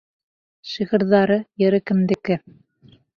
Шиғырҙары, 0.69 1.37
йыры 1.65 1.81
кемдеке? 1.91 2.39